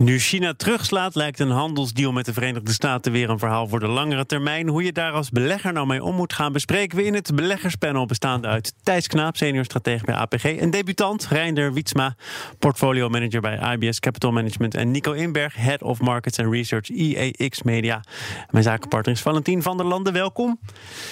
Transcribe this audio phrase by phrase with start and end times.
[0.00, 3.86] Nu China terugslaat, lijkt een handelsdeal met de Verenigde Staten weer een verhaal voor de
[3.86, 4.68] langere termijn.
[4.68, 8.06] Hoe je daar als belegger nou mee om moet gaan, bespreken we in het beleggerspanel
[8.06, 12.16] bestaande uit Thijs Knaap, senior stratege bij APG, en debutant Reinder Wietsma,
[12.58, 17.62] portfolio manager bij IBS Capital Management, en Nico Inberg, head of markets and research IEX
[17.62, 18.04] Media.
[18.50, 20.12] Mijn zakenpartner is Valentien van der Landen.
[20.12, 20.60] Welkom.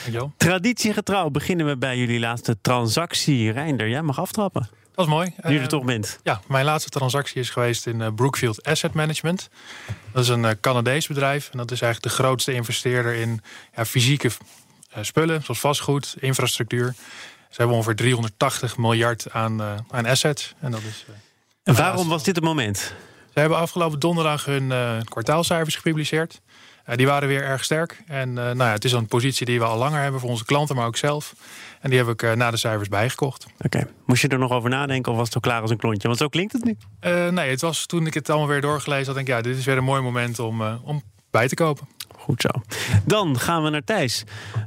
[0.02, 0.32] Dankjewel.
[0.36, 3.52] Traditiegetrouw beginnen we bij jullie laatste transactie.
[3.52, 4.68] Reinder, jij mag aftrappen.
[4.98, 5.34] Dat is mooi.
[5.42, 6.18] Nu je er toch bent.
[6.22, 9.48] Ja, mijn laatste transactie is geweest in eh, Brookfield Asset Management.
[10.12, 11.48] Dat is een eh, Canadees bedrijf.
[11.52, 13.42] En dat is eigenlijk de grootste investeerder in
[13.76, 14.30] ja, fysieke
[14.90, 16.94] eh, spullen, zoals vastgoed, infrastructuur.
[17.50, 20.54] Ze hebben ongeveer 380 miljard aan, aan assets.
[20.60, 21.06] En dat is,
[21.62, 22.78] En waarom was dit het moment?
[23.32, 24.72] ze hebben afgelopen donderdag hun
[25.04, 26.40] kwartaalcijfers gepubliceerd.
[26.96, 28.02] Die waren weer erg sterk.
[28.06, 30.44] En eh, nou ja, het is een positie die we al langer hebben voor onze
[30.44, 31.34] klanten, maar ook zelf.
[31.80, 33.46] En die heb ik eh, na de cijfers bijgekocht.
[33.60, 36.08] Oké, moest je er nog over nadenken of was het al klaar als een klontje?
[36.08, 36.76] Want zo klinkt het nu.
[37.00, 39.56] Eh, nee, het was toen ik het allemaal weer doorgelezen had, denk ik, ja, dit
[39.56, 41.88] is weer een mooi moment om, om bij te kopen.
[42.18, 42.48] Goed zo.
[43.04, 44.24] Dan gaan we naar Thijs.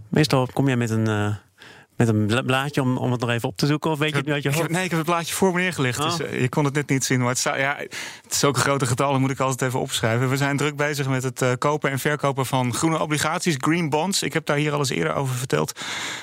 [0.10, 1.38] Meestal kom jij met een,
[2.06, 3.92] met een bla- blaadje om, om het nog even op te zoeken.
[3.92, 4.70] Of weet je het nu uit je hoofd?
[4.70, 6.00] nee, ik heb het plaatje voor me neergelegd.
[6.00, 6.06] Oh.
[6.06, 7.20] Dus eh, je kon het net niet zien.
[7.20, 7.76] Maar het, zou- ja,
[8.24, 10.30] het is ook een grote getal, dat moet ik altijd even opschrijven.
[10.30, 14.24] We zijn druk bezig met het eh, kopen en verkopen van groene obligaties, green bonds.
[14.24, 15.80] Ik heb daar hier al eens eerder over verteld.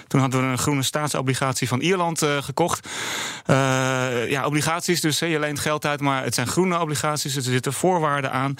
[0.07, 2.89] Toen hadden we een groene staatsobligatie van Ierland eh, gekocht.
[4.29, 7.35] Ja, obligaties, dus hè, je leent geld uit, maar het zijn groene obligaties.
[7.35, 8.55] Dus er zitten voorwaarden aan.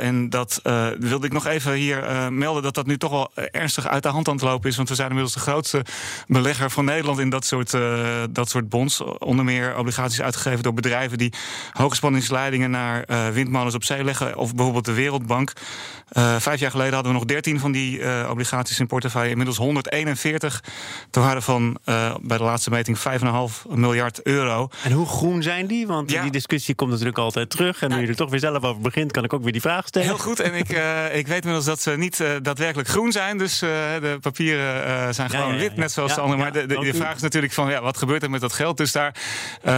[0.00, 0.60] En dat
[0.98, 4.28] wilde ik nog even hier melden dat dat nu toch wel ernstig uit de hand
[4.28, 4.76] aan het lopen is.
[4.76, 5.84] Want we zijn inmiddels de grootste
[6.26, 9.00] belegger van Nederland in dat soort, eh, dat soort bonds.
[9.18, 11.32] Onder meer obligaties uitgegeven door bedrijven die
[11.72, 14.36] hoogspanningsleidingen naar eh, windmolens op zee leggen.
[14.36, 15.52] Of bijvoorbeeld de Wereldbank.
[16.08, 19.30] Eh, vijf jaar geleden hadden we nog 13 van die obligaties in portefeuille.
[19.30, 20.62] Inmiddels 141.
[21.10, 21.78] Ter waarde van
[22.20, 24.68] bij de laatste meting 5,5 miljard euro.
[24.82, 25.86] En hoe groen zijn die?
[25.86, 26.22] Want Ja.
[26.22, 27.82] die discussie komt natuurlijk altijd terug.
[27.82, 29.86] En nu je er toch weer zelf over begint, kan ik ook weer die vraag
[29.86, 30.08] stellen.
[30.08, 30.40] Heel goed.
[30.40, 30.68] En ik,
[31.12, 33.38] ik weet inmiddels dat ze niet daadwerkelijk groen zijn.
[33.38, 36.16] Dus de papieren zijn gewoon ja, ja, wit, net zoals ja.
[36.16, 36.42] de andere.
[36.42, 38.76] Maar de, de, vraag is natuurlijk van, ja, wat gebeurt er met dat geld?
[38.76, 39.14] Dus daar,
[39.62, 39.72] eh,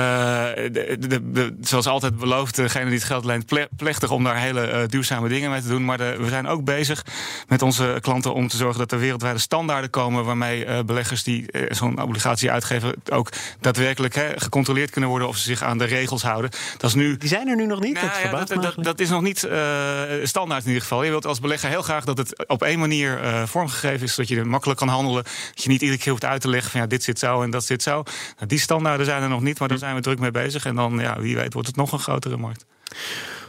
[0.73, 4.37] de, de, de- zoals altijd beloofd, degene die het geld leent, ple- plechtig om daar
[4.37, 5.85] hele eh, duurzame dingen mee te doen.
[5.85, 7.05] Maar de, we zijn ook bezig
[7.49, 11.47] met onze klanten om te zorgen dat er wereldwijde standaarden komen waarmee eh, beleggers die
[11.69, 13.29] zo'n obligatie uitgeven ook
[13.61, 16.51] daadwerkelijk hè, gecontroleerd kunnen worden of ze zich aan de regels houden.
[16.77, 17.95] Dat is nu Die zijn er nu nog niet.
[17.95, 19.59] nou dat ja, dat, dat, is nog niet eh,
[20.23, 21.03] standaard in ieder geval.
[21.03, 24.31] Je wilt als belegger heel graag dat het op één manier eh, vormgegeven is, zodat
[24.31, 25.23] je er makkelijk kan handelen.
[25.25, 27.51] Dat je niet iedere keer hoeft uit te leggen van ja, dit zit zo en
[27.51, 28.03] dat zit zo.
[28.37, 30.65] Nou, die standaarden zijn er nog niet, maar daar zijn we druk mee bezig.
[30.65, 32.67] En dan, ja, wie weet, wordt het nog een grotere markt.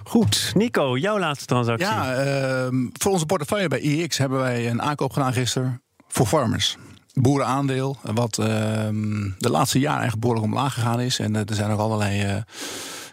[0.03, 1.87] Goed, Nico, jouw laatste transactie.
[1.87, 6.77] Ja, ehm, voor onze portefeuille bij IX hebben wij een aankoop gedaan gisteren voor farmers.
[7.13, 11.19] Boerenaandeel, wat ehm, de laatste jaren eigenlijk behoorlijk omlaag gegaan is.
[11.19, 12.35] En eh, er zijn ook allerlei eh,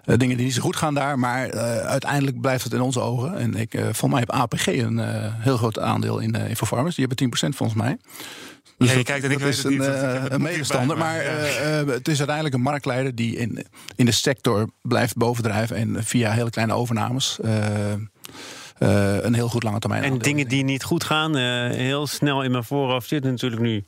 [0.09, 1.19] eh, dingen die niet zo goed gaan daar.
[1.19, 3.37] Maar eh, uiteindelijk blijft het in onze ogen.
[3.37, 6.95] En ik, van mij heb APG een eh, heel groot aandeel in, in voor farmers.
[6.95, 7.99] Die hebben 10% volgens mij.
[8.79, 10.43] Dus Ja, je dat- kijkt en ik dat weet is het niet, een, eh, een
[10.43, 10.99] medestander.
[10.99, 11.21] Maar ja.
[11.23, 13.67] eh, eh, het is uiteindelijk een marktleider die in,
[13.97, 15.77] in de sector blijft bovendrijven.
[15.77, 17.39] En via hele kleine overnames
[18.79, 20.03] een heel goed lange termijn.
[20.03, 23.85] En dingen die niet goed gaan, eh, heel snel in mijn voorhoofd zit natuurlijk nu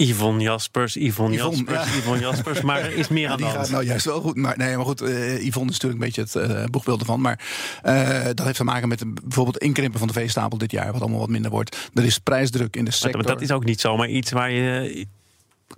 [0.00, 1.98] Yvonne Jaspers, Yvonne, Yvonne, Jaspers, ja.
[1.98, 2.60] Yvonne Jaspers.
[2.60, 3.56] Maar er is meer Ja, aan de hand.
[3.56, 4.36] gaat nou juist wel goed.
[4.36, 7.20] Maar, nee, maar goed, eh Yvonne is natuurlijk een beetje het eh, boegbeeld ervan.
[7.20, 7.40] Maar
[7.82, 11.18] eh, dat heeft te maken met bijvoorbeeld inkrimpen van de veestapel dit jaar, wat allemaal
[11.20, 11.90] wat minder wordt.
[11.94, 13.22] Er is prijsdruk in de Maar sector.
[13.22, 15.06] dat is ook niet zomaar iets waar je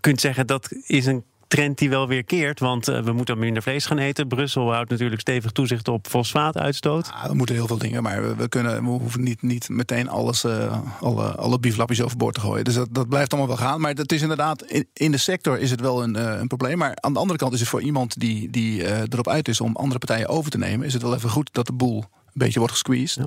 [0.00, 2.60] kunt zeggen dat is een trend die wel weer keert.
[2.60, 4.28] Want eh, we moeten minder vlees gaan eten.
[4.28, 7.06] Brussel houdt natuurlijk stevig toezicht op fosfaatuitstoot.
[7.06, 10.08] Ja, we moeten heel veel dingen, maar we, we kunnen, we hoeven niet, niet meteen
[10.08, 12.64] alles, eh, alle, alle bieflapjes overboord te gooien.
[12.64, 13.80] Dus dat, dat blijft allemaal wel gaan.
[13.80, 16.78] Maar dat is inderdaad, in, in de sector is het wel een, eh, een probleem.
[16.78, 19.76] Maar aan de andere kant is het voor iemand die, die erop uit is om
[19.76, 22.58] andere partijen over te nemen, is het wel even goed dat de boel een beetje
[22.58, 23.26] wordt gesqueezed.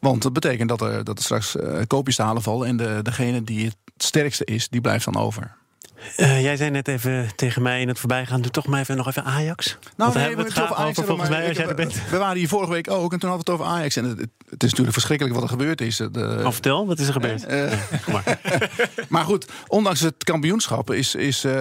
[0.00, 1.56] Want dat betekent dat er, dat er straks
[1.86, 5.58] koopjes te halen vallen en de, degene die het sterkste is, die blijft dan over.
[6.16, 9.08] Eh, jij zei net even tegen mij in het voorbijgaan, doe toch maar even nog
[9.08, 9.78] even Ajax.
[9.96, 11.94] Want daar hebben we het graag over volgens mij als jij er bent.
[12.10, 13.96] We waren hier vorige week ook en toen hadden we het over Ajax.
[13.96, 14.18] En het,
[14.48, 15.96] het is natuurlijk verschrikkelijk wat er gebeurd is.
[15.96, 17.44] De, Oh, vertel, wat is er gebeurd?
[17.44, 17.72] Eh,
[18.04, 18.40] Kom maar.
[19.08, 21.52] maar goed, ondanks het kampioenschap is, is eh,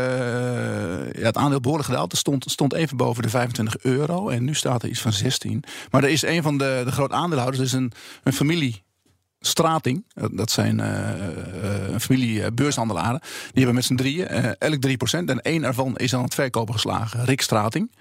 [1.12, 2.12] ja, het aandeel behoorlijk gedaald.
[2.12, 5.64] Het stond, stond even boven de 25 euro en nu staat er iets van 16.
[5.92, 7.92] Maar er is een van de, de grote aandeelhouders, dus een,
[8.24, 8.84] een familie.
[9.42, 13.20] Strating, dat zijn eh, eh, een familie eh, beurshandelaren.
[13.20, 15.30] Die hebben met z'n drieën, eh, elk 3%.
[15.30, 17.26] En één ervan is aan het verkopen geslagen.
[17.26, 17.92] Rick Strating.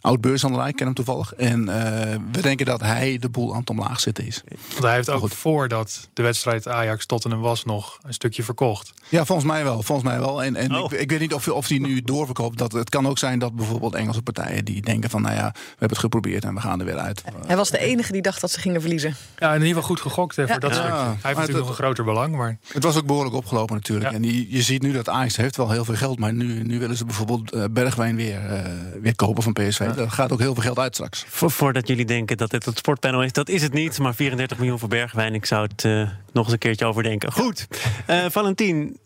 [0.00, 1.34] Oud beurshandelaar, ik ken hem toevallig.
[1.34, 4.42] En eh, we denken dat hij de boel aan het omlaag zitten is.
[4.70, 8.92] Want hij heeft ook voordat de wedstrijd Ajax Tottenham was nog een stukje verkocht.
[9.08, 9.82] Ja, volgens mij wel.
[9.82, 10.42] Volgens mij wel.
[10.42, 10.92] En, en Oh.
[10.92, 12.58] ik, ik weet niet of, of die nu doorverkoopt.
[12.58, 15.22] Dat, het kan ook zijn dat bijvoorbeeld Engelse partijen die denken van...
[15.22, 17.22] nou ja, we hebben het geprobeerd en we gaan er weer uit.
[17.46, 19.14] Hij was de enige die dacht dat ze gingen verliezen.
[19.38, 20.76] Ja, in ieder geval goed gegokt hè, voor dat Ja.
[20.76, 20.92] stukje.
[20.94, 21.02] Ja.
[21.04, 23.74] Hij heeft Maar natuurlijk het- nog een groter belang, maar Het was ook behoorlijk opgelopen
[23.74, 24.10] natuurlijk.
[24.10, 24.16] Ja.
[24.16, 26.18] En je, je ziet nu dat Ajax heeft wel heel veel geld.
[26.18, 28.62] Maar nu, nu willen ze bijvoorbeeld eh, Bergwijn weer, eh,
[29.02, 29.86] weer kopen van PSV.
[29.96, 31.24] Dat gaat ook heel veel geld uit straks.
[31.28, 33.98] Vo- voordat jullie denken dat dit het sportpanel is, dat is het niet.
[33.98, 37.32] Maar 34 miljoen voor Bergwijn, ik zou het eh, nog eens een keertje overdenken.
[37.32, 37.66] Goed,
[38.06, 38.98] Eh Valentien,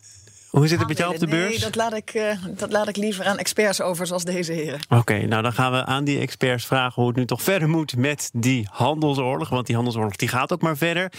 [0.50, 1.58] hoe zit het met jou op de Nee, beurs?
[1.60, 4.80] dat laat, ik, eh, dat laat ik liever aan experts over, zoals deze heren.
[4.88, 7.96] Oké, nou dan gaan we aan die experts vragen hoe het nu toch verder moet
[7.96, 9.48] met die handelsoorlog.
[9.48, 11.12] Want die handelsoorlog die gaat ook maar verder.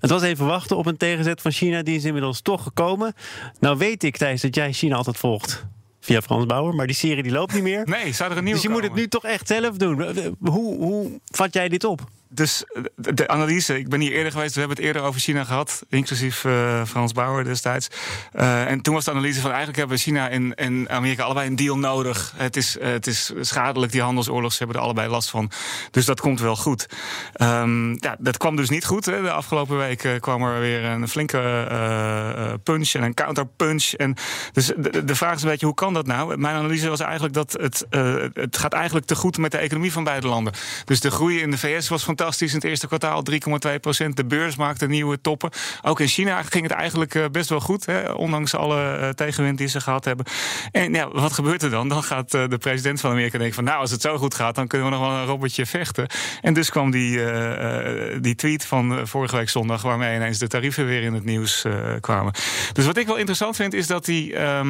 [0.00, 3.14] Het was even wachten op een tegenzet van China, die is inmiddels toch gekomen.
[3.60, 5.64] Nou weet ik, Thijs, dat jij China altijd volgt
[6.00, 7.86] via Frans Bauer, maar die serie die loopt niet meer.
[7.86, 10.02] Nee, zou er een nieuwe dus je moet het nu toch echt zelf doen.
[10.40, 12.00] Hoe, hoe vat jij dit op?
[12.32, 15.44] Dus eh, de, analyse, ik ben hier eerder geweest, we hebben het eerder over China
[15.44, 17.88] gehad, inclusief eh, Frans Bauer destijds.
[18.32, 21.56] Eh, en toen was de analyse van eigenlijk hebben China en, en Amerika allebei een
[21.56, 22.32] deal nodig.
[22.36, 25.50] Het is, het is schadelijk, die handelsoorlog, ze hebben er allebei last van.
[25.90, 26.86] Dus dat komt wel goed.
[27.32, 29.04] Ehm, ja, dat kwam dus niet goed.
[29.04, 29.22] Hè.
[29.22, 33.92] De afgelopen week kwam er weer een flinke punch en een counterpunch.
[33.92, 34.14] En
[34.52, 36.36] dus de, de vraag is een beetje, hoe kan dat nou?
[36.36, 37.86] Mijn analyse was eigenlijk dat het,
[38.34, 40.52] het gaat eigenlijk te goed met de economie van beide landen.
[40.84, 43.22] Dus de groei in de VS was fantastisch in het eerste kwartaal,
[43.72, 44.16] 3,2 procent.
[44.16, 45.50] De beurs maakte nieuwe toppen.
[45.82, 49.58] Ook in China ging het eigenlijk eh, best wel goed, hè, ondanks alle eh, tegenwind
[49.58, 50.26] die ze gehad hebben.
[50.72, 51.88] En ja, wat gebeurt er dan?
[51.88, 54.54] Dan gaat eh, de president van Amerika denken van, nou, als het zo goed gaat,
[54.54, 56.06] dan kunnen we nog wel een robotje vechten.
[56.40, 57.20] En dus kwam die,
[58.20, 61.64] die tweet van vorige week zondag, waarmee ineens de tarieven weer in het nieuws
[62.00, 62.32] kwamen.
[62.72, 64.68] Dus wat ik wel interessant vind, is dat die, ehm,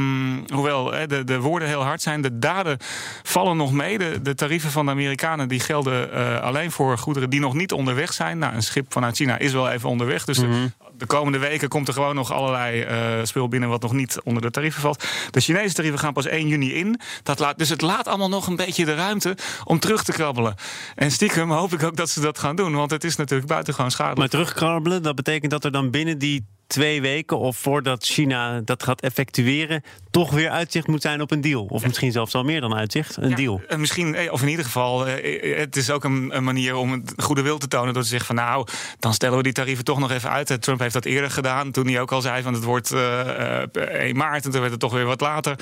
[0.55, 2.77] hoewel hè, de, de woorden heel hard zijn, de daden
[3.23, 3.99] vallen nog mee.
[3.99, 6.13] De, de tarieven van de Amerikanen die gelden
[6.43, 8.39] alleen voor goederen die nog niet onderweg zijn.
[8.39, 10.25] Nou, een schip vanuit China is wel even onderweg.
[10.25, 13.93] Dus de, de komende weken komt er gewoon nog allerlei eh, spul binnen wat nog
[13.93, 15.05] niet onder de tarieven valt.
[15.31, 17.01] De Chinese tarieven gaan pas 1 juni in.
[17.23, 20.55] Dat laat, dus het laat allemaal nog een beetje de ruimte om terug te krabbelen.
[20.95, 23.91] En stiekem hoop ik ook dat ze dat gaan doen, want het is natuurlijk buitengewoon
[23.91, 24.19] schadelijk.
[24.19, 28.83] Maar terugkrabbelen, dat betekent dat er dan binnen die twee weken of voordat China dat
[28.83, 31.65] gaat effectueren, toch weer uitzicht moet zijn op een deal.
[31.65, 33.61] Of misschien zelfs al meer dan uitzicht, een Ja, deal.
[33.69, 36.93] eh, Misschien, eh, of in ieder geval, eh, het is ook een, een manier om
[36.93, 38.67] het goede wil te tonen door te zeggen van nou,
[38.99, 40.63] dan stellen we die tarieven toch nog even uit.
[40.63, 44.17] Trump heeft dat eerder gedaan, toen hij ook al zei van het wordt eh, 1
[44.17, 45.57] maart en toen werd het toch weer wat later.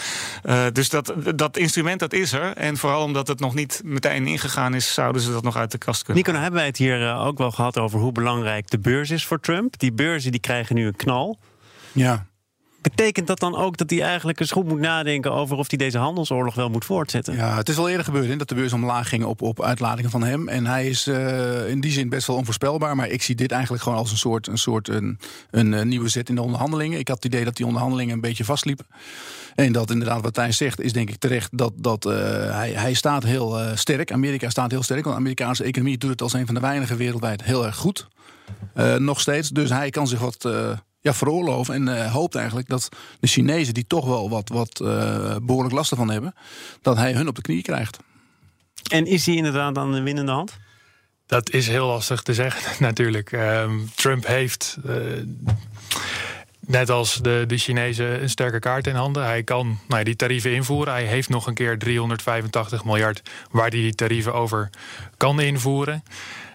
[0.72, 2.52] Dus dat, dat instrument dat is er.
[2.56, 5.78] En vooral omdat het nog niet meteen ingegaan is, zouden ze dat nog uit de
[5.78, 6.16] kast kunnen.
[6.16, 9.24] Nico, nou hebben wij het hier ook wel gehad over hoe belangrijk de beurs is
[9.26, 9.78] voor Trump.
[9.78, 11.38] Die beurzen die krijgen nu een knal.
[11.92, 12.26] Ja.
[12.82, 15.98] Betekent dat dan ook dat hij eigenlijk eens goed moet nadenken over of hij deze
[15.98, 17.34] handelsoorlog wel moet voortzetten?
[17.34, 20.10] Ja, het is al eerder gebeurd hè, dat de beurs omlaag ging op, op uitlatingen
[20.10, 20.48] van hem.
[20.48, 22.96] En hij is eh, in die zin best wel onvoorspelbaar.
[22.96, 25.18] Maar ik zie dit eigenlijk gewoon als een soort, een, soort een,
[25.50, 26.98] een, eh, nieuwe zet in de onderhandelingen.
[26.98, 28.86] Ik had het idee dat die onderhandelingen een beetje vastliepen.
[29.54, 32.12] En dat inderdaad wat hij zegt is denk ik terecht dat, dat eh,
[32.54, 34.12] hij, hij staat heel sterk.
[34.12, 35.02] Amerika staat heel sterk.
[35.02, 38.08] Want de Amerikaanse economie doet het als een van de weinigen wereldwijd heel erg goed.
[38.98, 39.48] Nog steeds.
[39.48, 40.48] Dus hij kan zich wat
[41.00, 41.74] ja, veroorloven.
[41.74, 42.88] En eh, hoopt eigenlijk dat
[43.20, 46.34] de Chinezen, die toch wel wat, wat eh, behoorlijk last ervan hebben,
[46.82, 47.98] dat hij hun op de knie krijgt.
[48.90, 50.58] En is hij inderdaad aan de winnende hand?
[51.28, 53.32] dat is heel lastig te zeggen natuurlijk.
[53.32, 54.94] Ehm, Trump heeft, eh,
[56.60, 59.24] net als de, de Chinezen, een sterke kaart in handen.
[59.24, 60.92] Hij kan nou ja, die tarieven invoeren.
[60.92, 64.70] Hij heeft nog een keer 385 miljard waar hij die tarieven over
[65.16, 66.02] kan invoeren.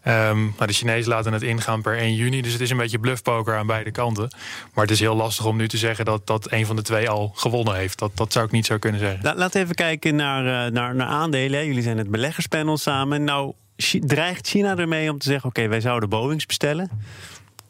[0.03, 2.41] Ehm, maar de Chinezen laten het ingaan per 1 juni.
[2.41, 4.27] Dus het is een beetje bluffpoker aan beide kanten.
[4.74, 7.10] Maar het is heel lastig om nu te zeggen dat, dat een van de twee
[7.10, 8.00] al gewonnen heeft.
[8.00, 9.19] Dat, dat zou ik niet zo kunnen zeggen.
[9.24, 11.65] La- Laten we even kijken naar, eh, naar, naar aandelen.
[11.65, 13.24] Jullie zijn het beleggerspanel samen.
[13.24, 13.53] Nou,
[14.00, 16.89] dreigt China ermee om te zeggen: oké, wij zouden Boeings bestellen?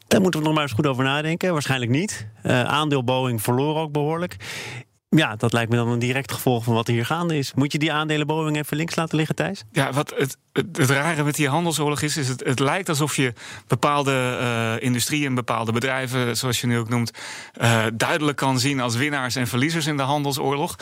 [0.08, 1.52] Daar moeten we nog maar eens goed over nadenken.
[1.52, 2.26] Waarschijnlijk niet.
[2.42, 4.36] Eh, aandeel Boeing verloor ook behoorlijk.
[5.08, 7.54] Ja, dat lijkt me dan een direct gevolg van wat er hier gaande is.
[7.54, 9.64] Moet je die aandelen Boeing even links laten liggen, Thijs?
[9.72, 13.32] Ja, wat het, het, rare met die handelsoorlog is, is het, het lijkt alsof je
[13.66, 17.12] bepaalde eh, industrieën, bepaalde bedrijven, zoals je nu ook noemt,
[17.52, 20.76] eh, duidelijk kan zien als winnaars en verliezers in de handelsoorlog.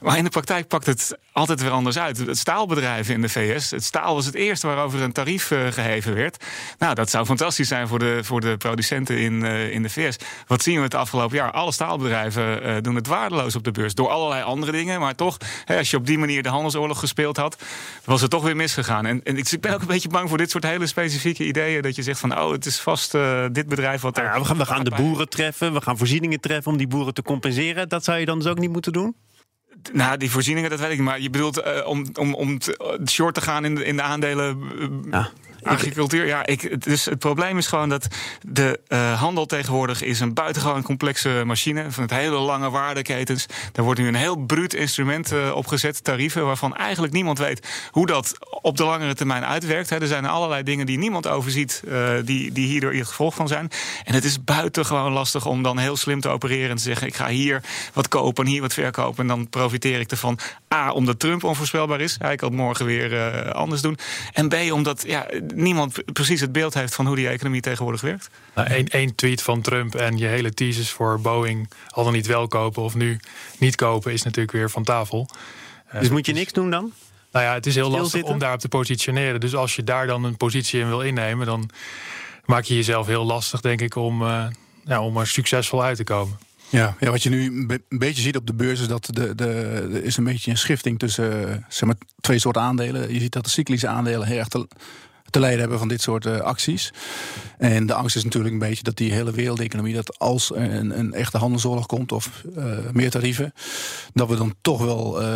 [0.00, 2.18] Maar in de praktijk pakt het altijd weer anders uit.
[2.18, 6.14] Het staalbedrijven in de VS, het staal was het eerste waarover een tarief eh, geheven
[6.14, 6.44] werd.
[6.78, 10.16] Nou, dat zou fantastisch zijn voor de, voor de producenten in, in de VS.
[10.46, 11.50] Wat zien we het afgelopen jaar?
[11.50, 15.00] Alle staalbedrijven doen het waardeloos op de beurs door allerlei andere dingen.
[15.00, 17.56] Maar toch, hè, als je op die manier de handelsoorlog gespeeld had,
[18.04, 19.17] was het toch weer misgegaan.
[19.24, 21.82] En ik ben ook een beetje bang voor dit soort hele specifieke ideeën.
[21.82, 24.24] Dat je zegt van, oh, het is vast eh, dit bedrijf wat er...
[24.24, 27.14] Ja, we, gaan, we gaan de boeren treffen, we gaan voorzieningen treffen om die boeren
[27.14, 27.88] te compenseren.
[27.88, 29.16] Dat zou je dan dus ook niet moeten doen?
[29.92, 31.06] Nou, die voorzieningen, dat weet ik niet.
[31.06, 34.02] Maar je bedoelt uh, om, om, om te, short te gaan in de, in de
[34.02, 34.58] aandelen.
[34.78, 35.30] Uh, ja.
[35.62, 36.46] Agricultuur, ja.
[36.46, 38.06] Ik, dus het probleem is gewoon dat
[38.46, 41.90] de uh, handel tegenwoordig is een buitengewoon complexe machine.
[41.90, 43.46] Van het hele lange waardeketens.
[43.72, 48.06] Daar wordt nu een heel bruut instrument uh, opgezet, tarieven, waarvan eigenlijk niemand weet hoe
[48.06, 49.90] dat op de langere termijn uitwerkt.
[49.90, 53.70] er zijn allerlei dingen die niemand overziet, uh, die, die hierdoor het gevolg van zijn.
[54.04, 57.14] En het is buitengewoon lastig om dan heel slim te opereren en te zeggen: ik
[57.14, 57.62] ga hier
[57.92, 59.22] wat kopen en hier wat verkopen.
[59.22, 60.38] En dan profiteer ik ervan.
[60.74, 62.16] A, omdat Trump onvoorspelbaar is.
[62.18, 63.98] Hij kan het morgen weer anders doen.
[64.32, 68.30] En B, omdat ja, niemand precies het beeld heeft van hoe die economie tegenwoordig werkt?
[68.54, 72.48] Nou, Eén tweet van Trump en je hele thesis voor Boeing al dan niet wel
[72.48, 73.20] kopen of nu
[73.58, 75.28] niet kopen is natuurlijk weer van tafel.
[75.92, 76.92] Dus uh, moet je niks doen dan?
[77.32, 79.40] Nou ja, het is heel lastig om daarop te positioneren.
[79.40, 81.70] Dus als je daar dan een positie in wil innemen, dan
[82.44, 84.46] maak je jezelf heel lastig, denk ik, om, uh,
[84.84, 86.38] ja, om er succesvol uit te komen.
[86.70, 89.46] Ja, ja, wat je nu een beetje ziet op de beurs is dat de, de,
[89.92, 93.12] er is een beetje een schifting tussen zeg maar, twee soorten aandelen.
[93.12, 94.68] Je ziet dat de cyclische aandelen heel erg te,
[95.30, 96.92] te lijden hebben van dit soort uh, acties.
[97.58, 101.12] En de angst is natuurlijk een beetje dat die hele wereldeconomie, dat als een, een
[101.12, 103.52] echte handelsoorlog komt of uh, meer tarieven,
[104.12, 105.28] dat we dan toch wel uh,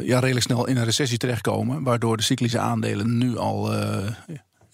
[0.00, 1.82] ja, redelijk snel in een recessie terechtkomen.
[1.82, 3.72] Waardoor de cyclische aandelen nu al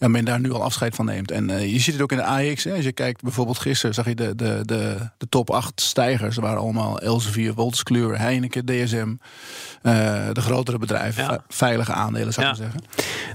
[0.01, 1.31] ja, men daar nu al afscheid van neemt.
[1.31, 2.63] En uh, je ziet het ook in de AX.
[2.63, 2.75] Hè.
[2.75, 6.35] Als je kijkt, bijvoorbeeld gisteren zag je de, de, de, de top 8 stijgers.
[6.35, 7.83] Er waren allemaal Elsevier, Wolters
[8.17, 9.15] Heineken, DSM.
[9.83, 11.43] Uh, de grotere bedrijven, ja.
[11.47, 12.61] veilige aandelen zou ik ja.
[12.61, 12.81] zeggen.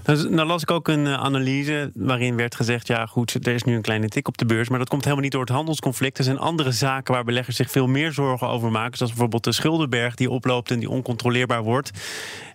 [0.04, 2.86] Nou, nou, las ik ook een uh, analyse waarin werd gezegd...
[2.86, 4.68] ja goed, er is nu een kleine tik op de beurs...
[4.68, 6.18] maar dat komt helemaal niet door het handelsconflict.
[6.18, 8.96] Er zijn andere zaken waar beleggers zich veel meer zorgen over maken.
[8.96, 11.90] Zoals bijvoorbeeld de schuldenberg die oploopt en die oncontroleerbaar wordt.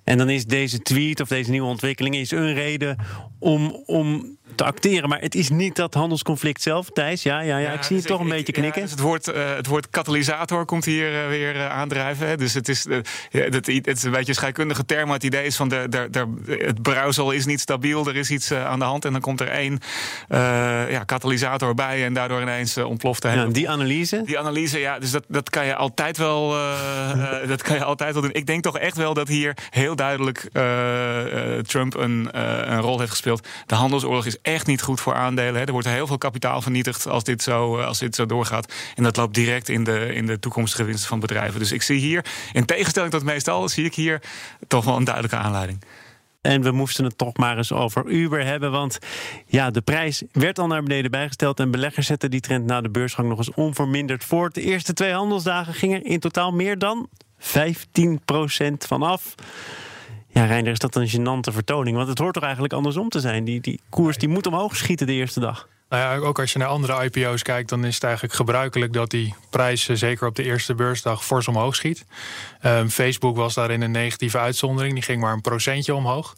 [0.03, 2.97] En dan is deze tweet of deze nieuwe ontwikkeling is een reden
[3.39, 5.09] om, om te acteren.
[5.09, 7.23] Maar het is niet dat handelsconflict zelf, Thijs.
[7.23, 8.81] Ja, ja, ja, ik zie je toch een beetje knikken.
[8.81, 12.27] Ja, dus het, woord, uh, het woord katalysator komt hier uh, weer uh, aandrijven.
[12.27, 12.37] Hè.
[12.37, 12.85] Dus het is,
[13.29, 15.05] het, het, is een beetje een scheikundige term.
[15.05, 16.27] Maar het idee is van de, de, de,
[16.65, 18.07] het brouwsel is niet stabiel.
[18.07, 19.05] Er is iets aan de hand.
[19.05, 19.79] En dan komt er één
[20.89, 22.05] ja, katalysator bij.
[22.05, 23.23] En daardoor ineens ontploft.
[23.23, 24.21] Ja, die analyse?
[24.25, 24.99] Die analyse, ja.
[24.99, 26.55] Dus dat, dat kan je altijd wel
[27.47, 28.33] dat kan je altijd wel doen.
[28.33, 30.49] Ik denk toch echt wel dat hier heel duidelijk
[31.67, 32.29] Trump een,
[32.71, 33.47] een rol heeft gespeeld.
[33.65, 35.55] De handelsoorlog is echt niet goed voor aandelen.
[35.55, 35.65] Hè.
[35.65, 38.73] Er wordt heel veel kapitaal vernietigd als dit, zo, eh, als dit zo doorgaat.
[38.95, 41.59] En dat loopt direct in de, in de toekomstige winsten van bedrijven.
[41.59, 44.21] Dus ik zie hier, in tegenstelling tot meestal, zie ik hier
[44.67, 45.83] toch wel een duidelijke aanleiding.
[46.41, 48.71] En we moesten het toch maar eens over Uber hebben.
[48.71, 48.99] Want
[49.45, 51.59] ja, de prijs werd al naar beneden bijgesteld.
[51.59, 54.53] En beleggers zetten die trend na de beursgang nog eens onverminderd voort.
[54.53, 57.43] De eerste twee handelsdagen gingen in totaal meer dan 15%
[58.77, 59.35] vanaf.
[60.33, 61.95] Ja, Reiner, is dat een gênante vertoning?
[61.95, 63.43] Want het hoort toch eigenlijk andersom te zijn?
[63.43, 65.67] Die, die koers die moet omhoog schieten de eerste dag.
[65.89, 69.09] Nou ja, ook als je naar andere IPO's kijkt, dan is het eigenlijk gebruikelijk dat
[69.09, 72.05] die prijs zeker op de eerste beursdag fors omhoog schiet.
[72.65, 76.35] Um, Facebook was daarin een negatieve uitzondering, die ging maar een procentje omhoog.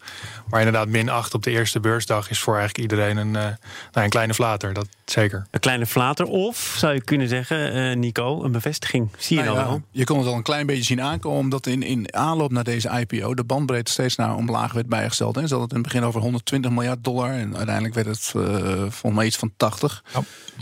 [0.49, 3.57] Maar inderdaad, min 8 op de eerste beursdag is voor eigenlijk iedereen een, uh, nou,
[3.91, 5.47] een kleine flater, dat zeker.
[5.51, 9.09] Een kleine flater, of zou je kunnen zeggen, uh, Nico, een bevestiging.
[9.17, 9.81] Zie je nou, nou wel?
[9.91, 12.89] Je kon het al een klein beetje zien aankomen, omdat in, in aanloop naar deze
[12.89, 15.37] IPO de bandbreedte steeds naar omlaag werd bijgesteld.
[15.37, 18.33] En ze hadden het in het begin over 120 miljard dollar en uiteindelijk werd het
[18.35, 18.45] uh,
[18.77, 20.03] volgens mij iets van 80.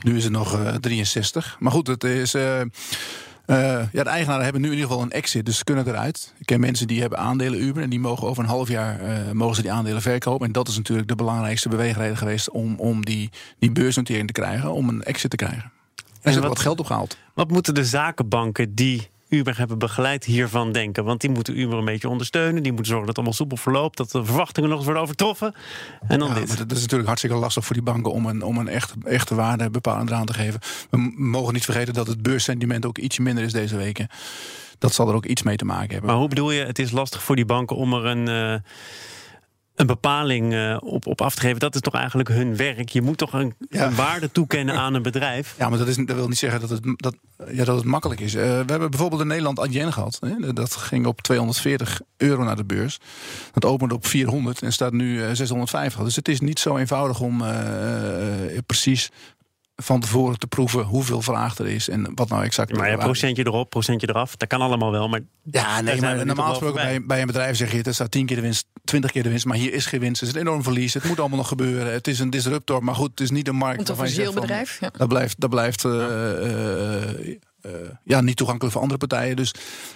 [0.03, 1.56] Nu is het nog uh, 63.
[1.60, 2.36] Maar goed, het is.
[3.51, 3.58] Uh,
[3.91, 6.34] ja, de eigenaren hebben nu in ieder geval een exit, dus ze kunnen eruit.
[6.38, 9.31] Ik ken mensen die hebben aandelen Uber en die mogen over een half jaar uh,
[9.31, 10.48] mogen ze die aandelen verkopen.
[10.48, 13.29] En dat is natuurlijk de belangrijkste beweegreden geweest om, om die,
[13.60, 15.63] die beursnotering te krijgen, om een exit te krijgen.
[15.63, 15.72] En,
[16.05, 17.17] en ze hebben wat geld opgehaald.
[17.34, 21.03] Wat moeten de zakenbanken die Uber hebben begeleid hiervan denken?
[21.03, 22.63] Want die moeten Uber een beetje ondersteunen.
[22.63, 23.97] Die moeten zorgen dat het allemaal soepel verloopt.
[23.97, 25.53] Dat de verwachtingen nog eens worden overtroffen.
[26.07, 26.57] En dan dit.
[26.57, 29.69] Dat is natuurlijk hartstikke lastig voor die banken om een, om een echt, echte waarde
[29.69, 30.59] bepalend eraan te geven.
[30.89, 34.07] We mogen niet vergeten dat het beursentiment ook ietsje minder is deze weken.
[34.77, 36.09] Dat zal er ook iets mee te maken hebben.
[36.09, 38.29] Maar hoe bedoel je, het is lastig voor die banken om er een.
[38.29, 38.59] Uh
[39.75, 41.60] een bepaling uh, op, op af te geven.
[41.60, 42.90] Dat is toch eigenlijk hun werk.
[42.90, 43.86] Je moet toch een, ja.
[43.86, 45.56] een waarde toekennen aan een bedrijf.
[45.58, 47.16] Ja, maar dat, is, dat wil niet zeggen dat het, dat,
[47.51, 48.36] ja, dat het makkelijk is.
[48.36, 50.18] Uh, we hebben bijvoorbeeld in Nederland Adyen gehad.
[50.20, 50.54] Hè?
[50.54, 53.00] Dat ging op 240 euro naar de beurs.
[53.54, 56.04] Dat opende op 400 en staat nu uh, 650.
[56.04, 57.44] Dus het is niet zo eenvoudig om
[58.66, 59.12] precies
[59.81, 62.75] van tevoren te proeven hoeveel vraag er is en wat nou exact.
[62.77, 65.09] Maar ja, procentje erop, procentje eraf, dat kan allemaal wel.
[65.09, 68.25] Maar ja, nee, maar normaal gesproken bij, bij een bedrijf zeg je het staat tien
[68.25, 70.19] keer de winst, twintig keer de winst, maar hier is geen winst.
[70.19, 70.93] Het is een enorm verlies.
[70.93, 71.93] Het moet allemaal nog gebeuren.
[71.93, 73.89] Het is een disruptor, maar goed, het is niet een markt.
[73.89, 74.79] Een financieel bedrijf.
[74.79, 74.89] Ja.
[74.97, 77.11] Dat blijft, dat blijft uh, uh, eh,
[78.12, 79.36] ja, niet toegankelijk voor andere partijen.
[79.36, 79.53] Dus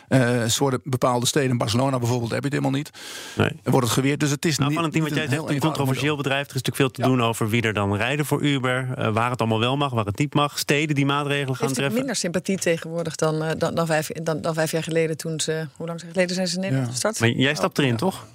[0.09, 2.89] uh, ze worden bepaalde steden, Barcelona bijvoorbeeld, heb je het helemaal niet.
[3.35, 3.51] Nee.
[3.63, 4.19] Wordt het geweerd.
[4.19, 4.79] Dus het is nou, niet.
[4.79, 6.49] Van het team wat jij zegt, een controversieel bedrijf.
[6.49, 8.89] Er is natuurlijk veel te doen over wie er dan rijden voor Uber.
[8.97, 10.59] Uh, waar het allemaal wel mag, waar het niet mag.
[10.59, 11.95] Steden die maatregelen gaan treffen.
[11.95, 15.67] minder sympathie tegenwoordig dan, dan, dan, vijf, dan, dan vijf jaar geleden toen ze.
[15.75, 17.19] Hoe lang geleden zijn ze in Nederland gestart?
[17.19, 18.25] Maar jij stapt erin, toch?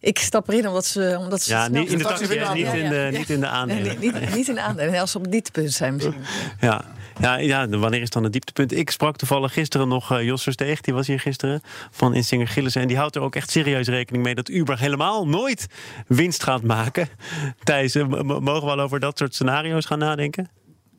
[0.00, 1.16] Ik stap erin omdat ze.
[1.18, 3.82] Omdat ze ja, niet in de taxi, niet, in de, niet in de aandelen.
[3.82, 6.14] Nee, niet, niet in de aandelen, als ze op het dieptepunt zijn misschien.
[6.60, 6.84] Ja.
[7.20, 8.76] Ja, ja, wanneer is dan het dieptepunt?
[8.76, 12.82] Ik sprak toevallig gisteren nog uh, Jos Versteeg, die was hier gisteren, van Insinger Gillissen.
[12.82, 15.66] En die houdt er ook echt serieus rekening mee dat Uber helemaal nooit
[16.06, 17.08] winst gaat maken.
[17.64, 20.50] Thijs, mogen we al over dat soort scenario's gaan nadenken?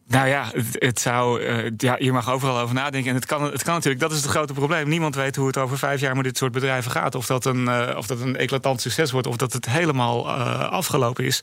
[0.09, 3.09] Nou ja, het, het zou, uh, ja, je mag overal over nadenken.
[3.09, 4.89] En het kan, het kan natuurlijk, dat is het grote probleem.
[4.89, 7.15] Niemand weet hoe het over vijf jaar met dit soort bedrijven gaat.
[7.15, 10.69] Of dat een, uh, of dat een eclatant succes wordt, of dat het helemaal uh,
[10.69, 11.41] afgelopen is.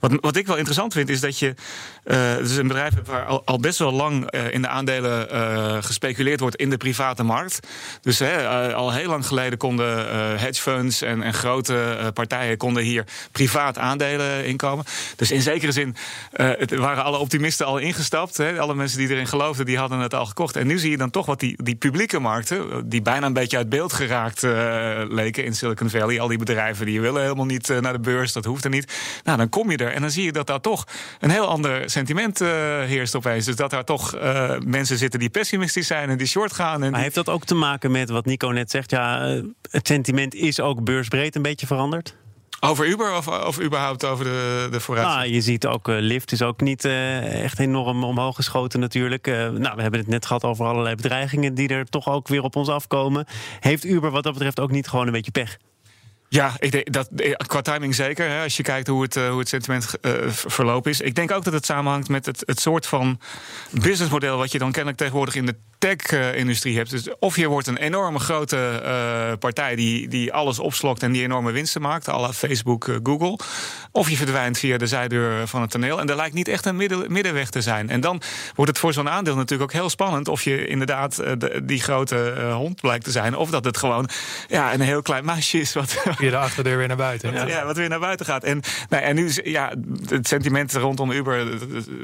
[0.00, 1.54] Wat, wat ik wel interessant vind, is dat je
[2.38, 6.56] dus een bedrijf hebt waar al, al best wel lang in de aandelen gespeculeerd wordt
[6.56, 7.66] in de private markt.
[8.02, 8.22] Dus
[8.74, 14.46] al heel lang geleden konden hedge funds en, en grote partijen konden hier privaat aandelen
[14.46, 14.84] inkomen.
[15.16, 15.96] Dus in zekere zin
[16.32, 18.01] het waren alle optimisten al ingezet
[18.36, 18.60] Hè.
[18.60, 20.56] Alle mensen die erin geloofden, die hadden het al gekocht.
[20.56, 23.56] En nu zie je dan toch wat die, die publieke markten, die bijna een beetje
[23.56, 26.20] uit beeld geraakt uh, leken in Silicon Valley.
[26.20, 28.92] Al die bedrijven die willen helemaal niet uh, naar de beurs, dat hoeft er niet.
[29.24, 30.86] Nou, dan kom je er en dan zie je dat daar toch
[31.20, 32.48] een heel ander sentiment uh,
[32.82, 33.44] heerst opeens.
[33.44, 34.16] Dus dat daar toch
[34.66, 36.82] mensen zitten die pessimistisch zijn en die short gaan.
[36.82, 38.90] En maar heeft dat ook te maken met wat Nico net zegt?
[38.90, 39.40] Ja,
[39.70, 42.14] het sentiment is ook beursbreed een beetje veranderd?
[42.64, 45.18] Over Uber of, of überhaupt over de, de vooruitzicht?
[45.18, 49.26] Nou, je ziet ook, uh, Lyft is ook niet uh, echt enorm omhoog geschoten natuurlijk.
[49.26, 52.42] Uh, nou, we hebben het net gehad over allerlei bedreigingen die er toch ook weer
[52.42, 53.26] op ons afkomen.
[53.60, 55.58] Heeft Uber wat dat betreft ook niet gewoon een beetje pech?
[56.32, 57.08] Ja, ik denk dat
[57.46, 58.28] qua timing zeker.
[58.28, 61.00] Hè, als je kijkt hoe het, hoe het sentiment uh, verlopen is.
[61.00, 63.20] Ik denk ook dat het samenhangt met het, het soort van
[63.70, 66.90] businessmodel wat je dan kennelijk tegenwoordig in de tech-industrie hebt.
[66.90, 71.52] Dus of je wordt een enorme grote partij die, die alles opslokt en die enorme
[71.52, 73.38] winsten maakt, à Facebook, Google.
[73.90, 76.00] Of je verdwijnt via de zijdeur van het toneel.
[76.00, 77.90] En er lijkt niet echt een midden, middenweg te zijn.
[77.90, 78.22] En dan
[78.54, 82.50] wordt het voor zo'n aandeel natuurlijk ook heel spannend of je inderdaad de, die grote
[82.54, 83.36] hond blijkt te zijn.
[83.36, 84.08] Of dat het gewoon
[84.48, 85.72] ja, een heel klein meisje is.
[85.72, 87.32] Wat via de achterdeur weer naar buiten.
[87.34, 88.44] Ja, ja wat weer naar buiten gaat.
[88.44, 89.72] En, nou, en nu ja,
[90.08, 91.46] het sentiment rondom Uber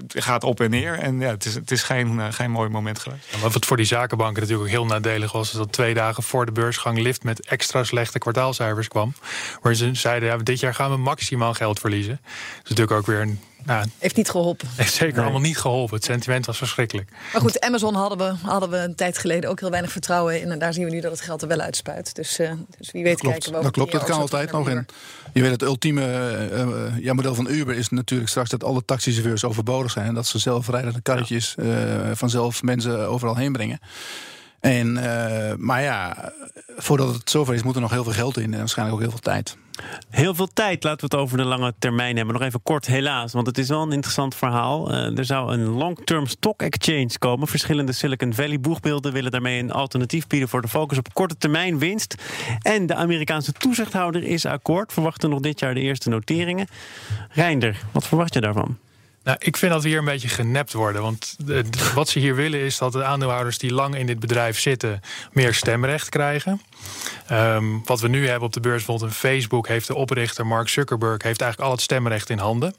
[0.09, 0.99] gaat op en neer.
[0.99, 3.27] En ja, het is, het is geen, geen mooi moment geweest.
[3.31, 5.53] Ja, maar wat voor die zakenbanken natuurlijk ook heel nadelig was...
[5.53, 9.15] dat twee dagen voor de beursgang Lift met extra slechte kwartaalcijfers kwam.
[9.63, 12.21] Waar ze zeiden, ja, dit jaar gaan we maximaal geld verliezen.
[12.23, 14.69] Dat is natuurlijk ook weer een nou, heeft niet geholpen.
[14.77, 15.23] Heeft zeker nee.
[15.23, 15.97] allemaal niet geholpen.
[15.97, 17.11] Het sentiment was verschrikkelijk.
[17.33, 20.51] Maar goed, Amazon hadden we, hadden we een tijd geleden ook heel weinig vertrouwen in.
[20.51, 22.15] En daar zien we nu dat het geld er wel uitspuit.
[22.15, 24.69] Dus, uh, dus wie weet kijken we Dat klopt, dat kan altijd nog.
[24.69, 24.87] in.
[25.33, 26.03] je weet, het ultieme
[26.53, 30.07] uh, ja, model van Uber is natuurlijk straks dat alle taxichauffeurs overbodig zijn.
[30.07, 31.65] En dat ze zelf rijdende karretjes ja.
[31.65, 33.81] uh, vanzelf mensen overal heen brengen.
[34.61, 36.33] En, uh, maar ja,
[36.77, 39.13] voordat het zover is, moet er nog heel veel geld in en waarschijnlijk ook heel
[39.13, 39.57] veel tijd.
[40.11, 40.85] Heel veel tijd.
[40.85, 42.35] Laten we het over de lange termijn hebben.
[42.35, 44.93] Nog even kort, helaas, want het is wel een interessant verhaal.
[44.93, 47.49] Uh, er zou een long-term stock exchange komen.
[47.49, 51.79] Verschillende Silicon Valley boegbeelden willen daarmee een alternatief bieden voor de focus op korte termijn
[51.79, 52.15] winst.
[52.63, 54.93] En de Amerikaanse toezichthouder is akkoord.
[54.93, 56.67] Verwachten nog dit jaar de eerste noteringen.
[57.31, 58.79] Reinder, wat verwacht je daarvan?
[59.29, 61.03] Nou, ik vind dat we hier een beetje genept worden.
[61.03, 61.37] Want
[61.95, 65.01] wat ze hier willen is dat de aandeelhouders die lang in dit bedrijf zitten...
[65.33, 66.61] meer stemrecht krijgen.
[67.33, 69.69] Um, wat we nu hebben op de beurs, bijvoorbeeld een Facebook...
[69.69, 72.75] heeft de oprichter Mark Zuckerberg heeft eigenlijk al het stemrecht in handen.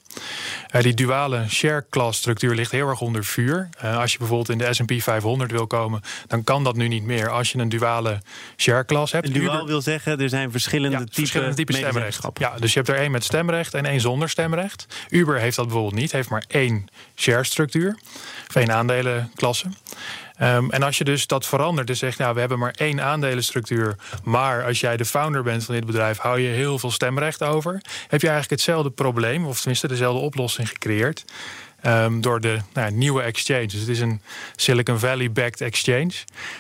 [0.76, 3.70] Uh, die duale share class structuur ligt heel erg onder vuur.
[3.84, 6.02] Uh, als je bijvoorbeeld in de S&P 500 wil komen...
[6.28, 8.22] dan kan dat nu niet meer als je een duale
[8.58, 9.28] share class hebt.
[9.28, 9.68] Een duaal Uber...
[9.68, 12.28] wil zeggen, er zijn verschillende ja, typen verschillende typen stemrecht.
[12.34, 14.86] Ja, dus je hebt er één met stemrecht en één zonder stemrecht.
[15.10, 17.98] Uber heeft dat bijvoorbeeld niet, heeft maar één share structuur.
[18.48, 19.68] Of één aandelenklasse.
[20.42, 23.96] Um, en als je dus dat verandert en zegt, nou, we hebben maar één aandelenstructuur,
[24.24, 27.72] maar als jij de founder bent van dit bedrijf, hou je heel veel stemrecht over,
[28.08, 31.26] heb je eigenlijk hetzelfde probleem, of tenminste dezelfde oplossing gecreëerd.
[31.86, 33.66] Um, door de nou, nieuwe exchange.
[33.66, 34.22] Dus het is een
[34.56, 36.12] Silicon Valley-backed exchange.
[36.12, 36.16] Uh,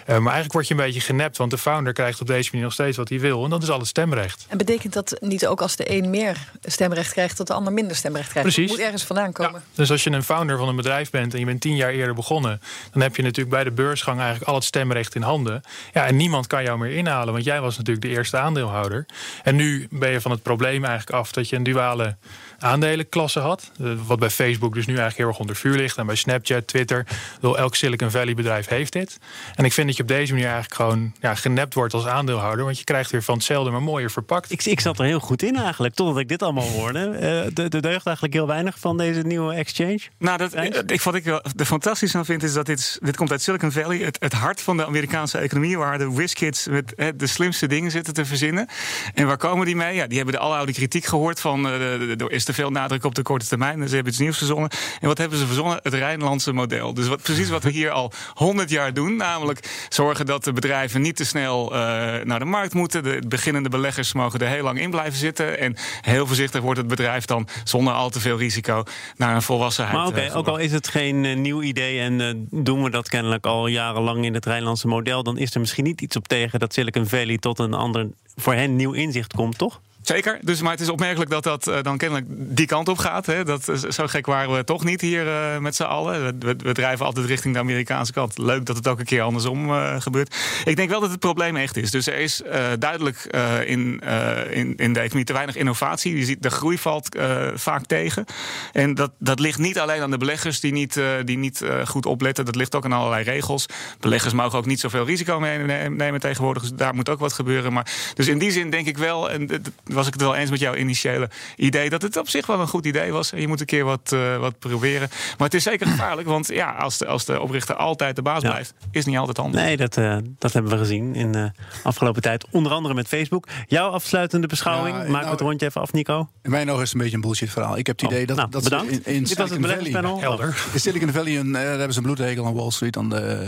[0.05, 2.73] maar eigenlijk word je een beetje genept, want de founder krijgt op deze manier nog
[2.73, 3.43] steeds wat hij wil.
[3.43, 4.45] En dat is al het stemrecht.
[4.47, 7.95] En betekent dat niet ook als de een meer stemrecht krijgt, dat de ander minder
[7.95, 8.49] stemrecht krijgt?
[8.49, 8.69] Precies.
[8.69, 9.53] Het moet ergens vandaan komen.
[9.53, 9.75] Ja.
[9.75, 12.15] Dus als je een founder van een bedrijf bent en je bent tien jaar eerder
[12.15, 15.62] begonnen, dan heb je natuurlijk bij de beursgang eigenlijk al het stemrecht in handen.
[15.93, 19.05] Ja, en niemand kan jou meer inhalen, want jij was natuurlijk de eerste aandeelhouder.
[19.43, 22.15] En nu ben je van het probleem eigenlijk af dat je een duale
[22.60, 23.72] aandelenklasse had.
[24.06, 25.98] Wat bij Facebook dus nu eigenlijk heel erg onder vuur ligt.
[25.98, 29.17] En bij Snapchat, Twitter, bedoel, elk Silicon Valley bedrijf heeft dit.
[29.56, 32.65] En ik vind dat je op deze manier eigenlijk gewoon ja, genept wordt als aandeelhouder.
[32.65, 34.52] Want je krijgt weer van hetzelfde, maar mooier verpakt.
[34.52, 37.00] Ik, ik zat er heel goed in eigenlijk, totdat ik dit allemaal hoorde.
[37.00, 37.19] Uh,
[37.54, 40.00] de, de deugt eigenlijk heel weinig van deze nieuwe exchange.
[40.17, 40.56] Nou, dat,
[40.91, 43.98] ik, wat ik er fantastisch aan vind, is dat dit, dit komt uit Silicon Valley.
[43.98, 48.13] Het, het hart van de Amerikaanse economie, waar de whiskids met de slimste dingen zitten
[48.13, 48.67] te verzinnen.
[49.13, 49.95] En waar komen die mee?
[49.95, 53.21] Ja, die hebben de aloude kritiek gehoord van uh, is te veel nadruk op de
[53.21, 53.79] korte termijn.
[53.79, 54.69] Dus ze hebben iets nieuws verzonnen.
[54.99, 55.79] En wat hebben ze verzonnen?
[55.83, 56.93] Het Rijnlandse model.
[56.93, 59.15] Dus wat, precies wat we hier al honderd jaar doen.
[59.15, 61.79] Namelijk zorgen dat de bedrijven niet te snel uh,
[62.23, 63.03] naar de markt moeten.
[63.03, 65.59] De beginnende beleggers mogen er heel lang in blijven zitten.
[65.59, 68.83] En heel voorzichtig wordt het bedrijf dan zonder al te veel risico
[69.17, 69.97] naar een volwassenheid.
[69.97, 73.45] Maar oké, ook al is het geen uh, nieuw idee en doen we dat kennelijk
[73.45, 76.73] al jarenlang in het Rijnlandse model, dan is er misschien niet iets op tegen dat
[76.73, 79.81] Silicon Valley tot een ander voor hen nieuw inzicht komt, toch?
[80.01, 83.25] Zeker, dus, maar het is opmerkelijk dat dat uh, dan kennelijk die kant op gaat.
[83.25, 83.43] Hè.
[83.43, 86.39] Dat, zo gek waren we toch niet hier uh, met z'n allen.
[86.39, 88.38] We, drijven altijd richting de Amerikaanse kant.
[88.38, 90.35] Leuk dat het ook een keer andersom uh, gebeurt.
[90.65, 91.91] Ik denk wel dat het probleem echt is.
[91.91, 92.41] Dus er is
[92.79, 93.17] duidelijk
[93.65, 94.01] in,
[94.49, 96.17] in, in de economie te weinig innovatie.
[96.17, 97.17] Je ziet, de groei valt
[97.53, 98.25] vaak tegen.
[98.71, 102.45] En dat, dat ligt niet alleen aan de beleggers die niet, die niet goed opletten.
[102.45, 103.65] Dat ligt ook aan allerlei regels.
[103.99, 106.63] Beleggers mogen ook niet zoveel risico meenemen tegenwoordig.
[106.63, 107.73] Dus daar moet ook wat gebeuren.
[107.73, 109.29] Maar, dus in die zin denk ik wel...
[109.29, 109.62] En,
[109.93, 112.67] was ik het wel eens met jouw initiële idee dat het op zich wel een
[112.67, 113.32] goed idee was.
[113.32, 115.10] En je moet een keer wat, uh, wat proberen.
[115.10, 118.41] Maar het is zeker gevaarlijk, want ja, als de, als de oprichter altijd de baas
[118.41, 118.49] ja.
[118.49, 119.63] blijft, is niet altijd anders.
[119.63, 121.52] Nee, dat, uh, dat hebben we gezien in de
[121.84, 122.45] afgelopen tijd.
[122.52, 123.47] Onder andere met Facebook.
[123.67, 126.30] Jouw afsluitende beschouwing, ja, maak nou, het rondje even af, Nico.
[126.41, 127.78] In mijn ogen is het een beetje een bullshit verhaal.
[127.78, 128.91] Ik heb het idee oh, dat, nou, dat bedankt.
[128.91, 130.19] in, in Dit was het beleggerspanel.
[130.19, 130.63] Helder.
[130.73, 132.97] In Silicon Valley een, uh, daar hebben ze een bloedregel aan Wall Street.
[132.97, 133.47] aan de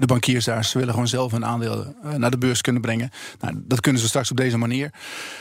[0.00, 3.10] de bankiers daar, ze willen gewoon zelf hun aandelen uh, naar de beurs kunnen brengen.
[3.40, 4.92] Nou, dat kunnen ze straks op deze manier.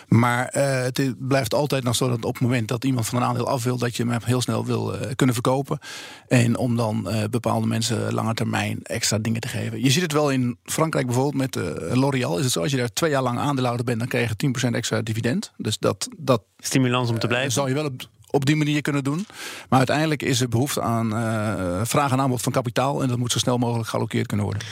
[0.08, 3.28] Maar uh, het blijft altijd nog zo dat op het moment dat iemand van een
[3.28, 5.80] aandeel af wil, dat je hem heel snel wil uh, kunnen verkopen.
[6.28, 9.84] En om dan bepaalde mensen lange termijn extra dingen te geven.
[9.84, 11.56] Je ziet het wel in Frankrijk bijvoorbeeld met
[11.98, 12.38] L'Oréal.
[12.38, 14.74] Is het zo, als je daar twee jaar lang aandeelhouder bent, dan krijg je 10%
[14.74, 15.52] extra dividend.
[15.58, 17.52] Dus dat, dat stimulans om te blijven.
[17.52, 19.26] Zou je wel op op die manier kunnen doen.
[19.70, 23.02] Maar uiteindelijk is er behoefte aan uh, vraag en aanbod van kapitaal.
[23.02, 24.64] En dat moet zo snel mogelijk gealloceerd kunnen worden.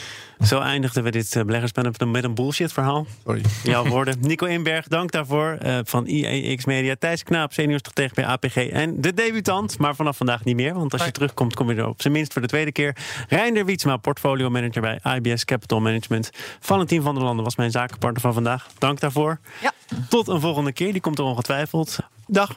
[0.46, 3.06] Zo eindigden we dit uh, beleggerspanel met een bullshit verhaal.
[3.24, 3.42] Sorry.
[3.62, 4.16] Jouw woorden.
[4.20, 5.58] Nico Inberg, dank daarvoor.
[5.62, 6.94] Uh, van IEX Media.
[6.98, 8.56] Thijs Knaap, senior stratege bij APG.
[8.56, 10.74] En de debutant, maar vanaf vandaag niet meer.
[10.74, 12.96] Want als je terugkomt, kom je er op zijn minst voor de tweede keer.
[13.28, 16.30] Reinder Wietsma, portfolio manager bij IBS Capital Management.
[16.60, 18.66] Valentin van der Landen was mijn zakenpartner van vandaag.
[18.78, 19.38] Dank daarvoor.
[19.60, 19.72] Ja.
[20.08, 20.92] Tot een volgende keer.
[20.92, 21.98] Die komt er ongetwijfeld.
[22.26, 22.56] Dag.